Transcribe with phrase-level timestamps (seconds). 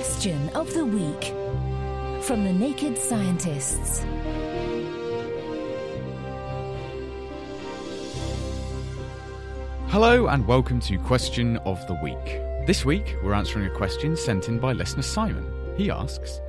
[0.00, 1.24] Question of the Week
[2.24, 4.02] from the Naked Scientists.
[9.88, 12.16] Hello and welcome to Question of the Week.
[12.66, 15.44] This week we're answering a question sent in by listener Simon.
[15.76, 16.40] He asks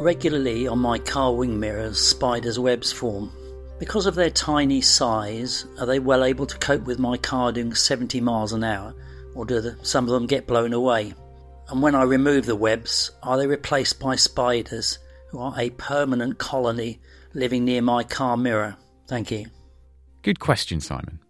[0.00, 3.30] Regularly on my car wing mirrors, spiders' webs form.
[3.78, 7.74] Because of their tiny size, are they well able to cope with my car doing
[7.74, 8.94] 70 miles an hour,
[9.34, 11.12] or do the, some of them get blown away?
[11.68, 14.98] And when I remove the webs, are they replaced by spiders
[15.30, 17.00] who are a permanent colony
[17.32, 18.76] living near my car mirror?
[19.08, 19.46] Thank you.
[20.22, 21.20] Good question, Simon.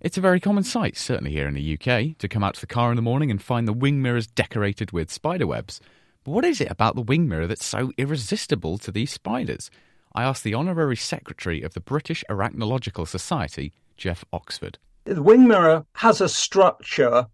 [0.00, 2.66] It's a very common sight, certainly here in the UK, to come out to the
[2.66, 5.80] car in the morning and find the wing mirrors decorated with spider webs.
[6.24, 9.70] But what is it about the wing mirror that's so irresistible to these spiders?
[10.14, 14.78] I asked the Honorary Secretary of the British Arachnological Society, Geoff Oxford.
[15.04, 17.26] The wing mirror has a structure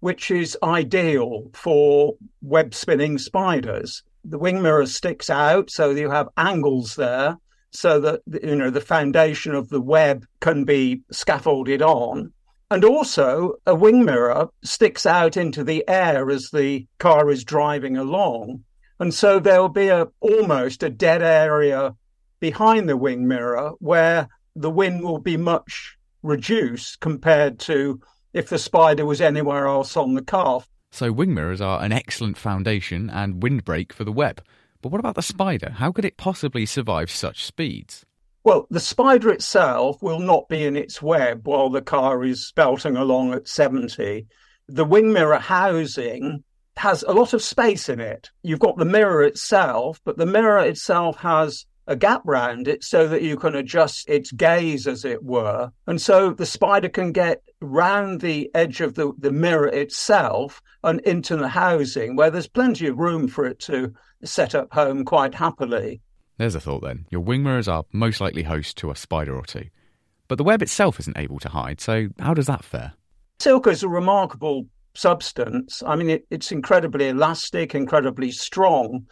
[0.00, 4.02] which is ideal for web spinning spiders.
[4.24, 7.36] The wing mirror sticks out so you have angles there
[7.70, 12.32] so that you know the foundation of the web can be scaffolded on.
[12.70, 17.96] And also, a wing mirror sticks out into the air as the car is driving
[17.96, 18.64] along.
[19.00, 21.96] And so there will be a, almost a dead area
[22.38, 28.00] behind the wing mirror where the wind will be much reduced compared to
[28.32, 30.62] if the spider was anywhere else on the car.
[30.90, 34.42] So, wing mirrors are an excellent foundation and windbreak for the web.
[34.82, 35.70] But what about the spider?
[35.70, 38.04] How could it possibly survive such speeds?
[38.42, 42.96] Well, the spider itself will not be in its web while the car is belting
[42.96, 44.26] along at 70.
[44.68, 46.42] The wing mirror housing
[46.76, 48.30] has a lot of space in it.
[48.42, 53.08] You've got the mirror itself, but the mirror itself has a gap round it so
[53.08, 55.70] that you can adjust its gaze, as it were.
[55.88, 61.00] And so the spider can get round the edge of the, the mirror itself and
[61.00, 65.34] into the housing where there's plenty of room for it to set up home quite
[65.34, 66.00] happily.
[66.38, 67.06] There's a thought then.
[67.10, 69.64] Your wing mirrors are most likely host to a spider or two.
[70.28, 72.92] But the web itself isn't able to hide, so how does that fare?
[73.40, 75.82] Silk is a remarkable substance.
[75.84, 79.06] I mean, it, it's incredibly elastic, incredibly strong.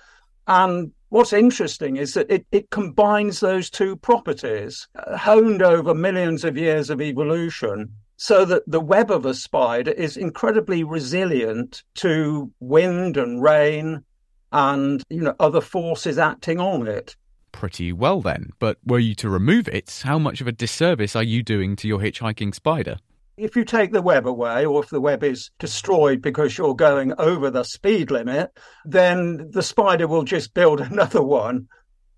[0.48, 6.42] And what's interesting is that it, it combines those two properties, uh, honed over millions
[6.42, 12.50] of years of evolution, so that the web of a spider is incredibly resilient to
[12.60, 14.02] wind and rain
[14.50, 17.14] and you know other forces acting on it.
[17.52, 18.50] Pretty well then.
[18.58, 21.88] But were you to remove it, how much of a disservice are you doing to
[21.88, 22.96] your hitchhiking spider?
[23.38, 27.12] If you take the web away, or if the web is destroyed because you're going
[27.18, 28.50] over the speed limit,
[28.84, 31.68] then the spider will just build another one.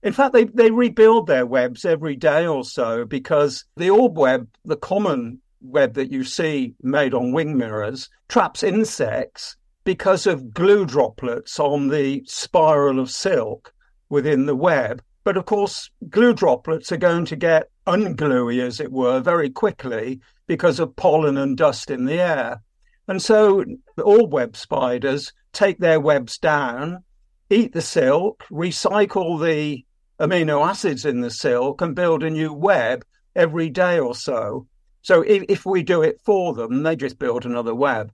[0.03, 4.49] In fact, they, they rebuild their webs every day or so because the orb web,
[4.65, 10.87] the common web that you see made on wing mirrors, traps insects because of glue
[10.87, 13.75] droplets on the spiral of silk
[14.09, 15.03] within the web.
[15.23, 20.21] But of course, glue droplets are going to get ungluey, as it were, very quickly
[20.47, 22.63] because of pollen and dust in the air.
[23.07, 23.65] And so
[24.03, 27.05] all web spiders take their webs down,
[27.51, 29.85] eat the silk, recycle the
[30.21, 33.05] amino acids in the silk, and build a new web
[33.35, 34.67] every day or so.
[35.03, 38.13] So if, if we do it for them, they just build another web.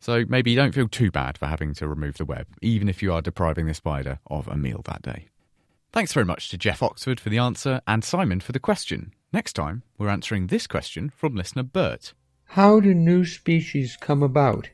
[0.00, 3.02] So maybe you don't feel too bad for having to remove the web, even if
[3.02, 5.26] you are depriving the spider of a meal that day.
[5.92, 9.14] Thanks very much to Geoff Oxford for the answer and Simon for the question.
[9.32, 12.12] Next time, we're answering this question from listener Bert.
[12.44, 14.68] How do new species come about?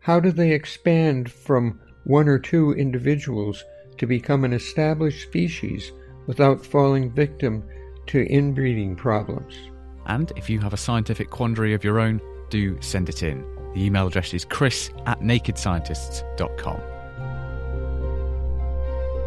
[0.00, 3.64] How do they expand from one or two individuals
[3.98, 5.92] to become an established species
[6.26, 7.64] without falling victim
[8.06, 9.54] to inbreeding problems?
[10.06, 13.44] And if you have a scientific quandary of your own, do send it in.
[13.74, 16.80] The email address is chris at nakedscientists.com.